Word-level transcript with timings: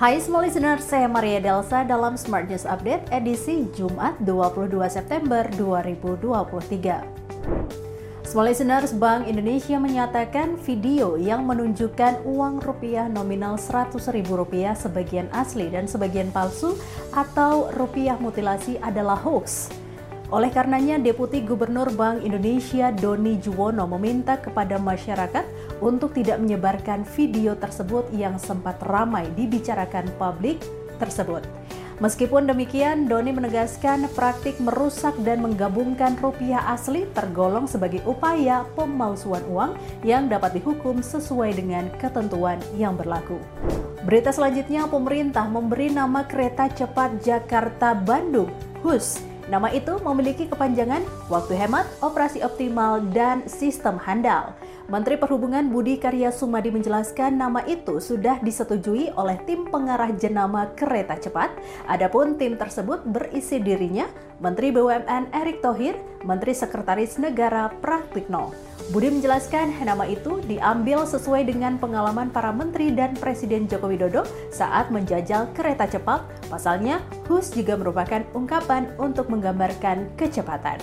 Hai 0.00 0.16
semua 0.16 0.40
listener, 0.40 0.80
saya 0.80 1.04
Maria 1.04 1.44
Delsa 1.44 1.84
dalam 1.84 2.16
Smart 2.16 2.48
News 2.48 2.64
Update 2.64 3.04
edisi 3.12 3.68
Jumat 3.76 4.16
22 4.24 4.80
September 4.88 5.44
2023. 5.60 7.04
Small 8.24 8.48
listeners, 8.48 8.96
Bank 8.96 9.28
Indonesia 9.28 9.76
menyatakan 9.76 10.56
video 10.64 11.20
yang 11.20 11.44
menunjukkan 11.44 12.24
uang 12.24 12.64
rupiah 12.64 13.12
nominal 13.12 13.60
Rp100.000 13.60 14.72
sebagian 14.72 15.28
asli 15.36 15.68
dan 15.68 15.84
sebagian 15.84 16.32
palsu 16.32 16.80
atau 17.12 17.68
rupiah 17.76 18.16
mutilasi 18.16 18.80
adalah 18.80 19.20
hoax. 19.20 19.68
Oleh 20.30 20.46
karenanya, 20.54 20.94
Deputi 21.02 21.42
Gubernur 21.42 21.90
Bank 21.90 22.22
Indonesia 22.22 22.94
Doni 22.94 23.42
Juwono 23.42 23.82
meminta 23.90 24.38
kepada 24.38 24.78
masyarakat 24.78 25.42
untuk 25.82 26.14
tidak 26.14 26.38
menyebarkan 26.38 27.02
video 27.18 27.58
tersebut 27.58 28.06
yang 28.14 28.38
sempat 28.38 28.78
ramai 28.86 29.26
dibicarakan 29.34 30.06
publik 30.22 30.62
tersebut. 31.02 31.42
Meskipun 31.98 32.46
demikian, 32.46 33.10
Doni 33.10 33.34
menegaskan 33.34 34.06
praktik 34.14 34.54
merusak 34.62 35.18
dan 35.26 35.42
menggabungkan 35.42 36.14
rupiah 36.22 36.62
asli 36.70 37.10
tergolong 37.10 37.66
sebagai 37.66 37.98
upaya 38.06 38.62
pemalsuan 38.78 39.42
uang 39.50 39.74
yang 40.06 40.30
dapat 40.30 40.62
dihukum 40.62 41.02
sesuai 41.02 41.58
dengan 41.58 41.90
ketentuan 41.98 42.62
yang 42.78 42.94
berlaku. 42.94 43.42
Berita 44.06 44.30
selanjutnya, 44.30 44.86
pemerintah 44.86 45.44
memberi 45.50 45.90
nama 45.90 46.22
kereta 46.22 46.70
cepat 46.70 47.18
Jakarta-Bandung, 47.20 48.48
HUS, 48.80 49.29
Nama 49.50 49.66
itu 49.74 49.98
memiliki 50.06 50.46
kepanjangan 50.46 51.02
waktu 51.26 51.58
hemat, 51.58 51.82
operasi 51.98 52.38
optimal, 52.46 53.02
dan 53.10 53.42
sistem 53.50 53.98
handal. 53.98 54.54
Menteri 54.90 55.14
Perhubungan 55.14 55.70
Budi 55.70 56.02
Karya 56.02 56.34
Sumadi 56.34 56.74
menjelaskan 56.74 57.38
nama 57.38 57.62
itu 57.62 58.02
sudah 58.02 58.42
disetujui 58.42 59.14
oleh 59.14 59.38
tim 59.46 59.70
pengarah 59.70 60.10
jenama 60.18 60.66
kereta 60.74 61.14
cepat. 61.14 61.54
Adapun 61.86 62.34
tim 62.34 62.58
tersebut 62.58 63.06
berisi 63.06 63.62
dirinya 63.62 64.10
Menteri 64.42 64.74
BUMN 64.74 65.30
Erick 65.30 65.62
Thohir, 65.62 65.94
Menteri 66.26 66.58
Sekretaris 66.58 67.22
Negara 67.22 67.70
Pratikno. 67.78 68.50
Budi 68.90 69.14
menjelaskan 69.14 69.78
nama 69.78 70.02
itu 70.10 70.42
diambil 70.50 71.06
sesuai 71.06 71.46
dengan 71.46 71.78
pengalaman 71.78 72.26
para 72.34 72.50
menteri 72.50 72.90
dan 72.90 73.14
Presiden 73.14 73.70
Joko 73.70 73.86
Widodo 73.86 74.26
saat 74.50 74.90
menjajal 74.90 75.54
kereta 75.54 75.86
cepat. 75.86 76.26
Pasalnya, 76.50 76.98
HUS 77.30 77.54
juga 77.54 77.78
merupakan 77.78 78.26
ungkapan 78.34 78.90
untuk 78.98 79.30
menggambarkan 79.30 80.10
kecepatan. 80.18 80.82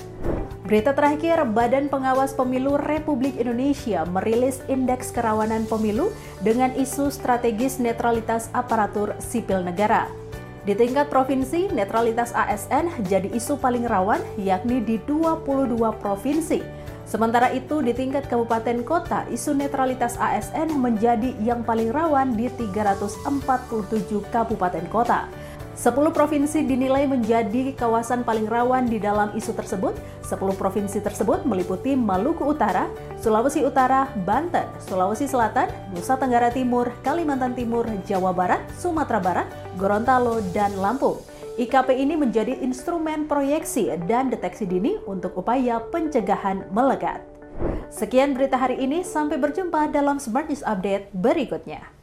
Berita 0.67 0.91
terakhir, 0.91 1.47
Badan 1.55 1.87
Pengawas 1.87 2.35
Pemilu 2.35 2.75
Republik 2.75 3.39
Indonesia 3.39 4.03
merilis 4.03 4.59
Indeks 4.67 5.15
Kerawanan 5.15 5.63
Pemilu 5.63 6.11
dengan 6.43 6.75
isu 6.75 7.07
strategis 7.07 7.79
netralitas 7.79 8.51
aparatur 8.51 9.15
sipil 9.15 9.63
negara. 9.63 10.11
Di 10.67 10.75
tingkat 10.75 11.07
provinsi, 11.07 11.71
netralitas 11.71 12.35
ASN 12.35 12.91
jadi 13.07 13.31
isu 13.31 13.55
paling 13.63 13.87
rawan 13.87 14.19
yakni 14.35 14.83
di 14.83 14.99
22 15.07 15.79
provinsi. 16.03 16.59
Sementara 17.07 17.47
itu, 17.55 17.79
di 17.79 17.95
tingkat 17.95 18.27
kabupaten 18.27 18.83
kota, 18.83 19.23
isu 19.31 19.55
netralitas 19.55 20.19
ASN 20.19 20.75
menjadi 20.75 21.31
yang 21.47 21.63
paling 21.63 21.95
rawan 21.95 22.35
di 22.35 22.51
347 22.51 23.23
kabupaten 24.35 24.83
kota. 24.91 25.31
10 25.77 25.93
provinsi 26.09 26.65
dinilai 26.65 27.05
menjadi 27.05 27.69
kawasan 27.77 28.25
paling 28.25 28.49
rawan 28.49 28.89
di 28.89 28.97
dalam 28.97 29.29
isu 29.37 29.53
tersebut. 29.53 29.93
10 30.25 30.57
provinsi 30.57 30.97
tersebut 31.05 31.45
meliputi 31.45 31.93
Maluku 31.93 32.49
Utara, 32.49 32.89
Sulawesi 33.21 33.61
Utara, 33.61 34.09
Banten, 34.25 34.65
Sulawesi 34.81 35.29
Selatan, 35.29 35.69
Nusa 35.93 36.17
Tenggara 36.17 36.49
Timur, 36.49 36.89
Kalimantan 37.05 37.53
Timur, 37.53 37.85
Jawa 38.09 38.33
Barat, 38.33 38.65
Sumatera 38.73 39.21
Barat, 39.21 39.47
Gorontalo, 39.77 40.41
dan 40.49 40.73
Lampung. 40.81 41.21
IKP 41.61 41.93
ini 41.93 42.17
menjadi 42.17 42.57
instrumen 42.57 43.29
proyeksi 43.29 43.93
dan 44.09 44.33
deteksi 44.33 44.65
dini 44.65 44.97
untuk 45.05 45.37
upaya 45.37 45.77
pencegahan 45.93 46.65
melegat. 46.73 47.21
Sekian 47.93 48.33
berita 48.33 48.57
hari 48.57 48.81
ini, 48.81 49.05
sampai 49.05 49.37
berjumpa 49.37 49.93
dalam 49.93 50.17
Smart 50.17 50.49
News 50.49 50.65
Update 50.65 51.13
berikutnya. 51.13 51.96